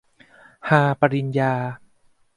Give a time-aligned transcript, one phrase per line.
[0.69, 1.53] ฮา ปริญญา